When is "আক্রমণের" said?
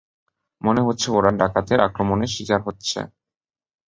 1.87-2.33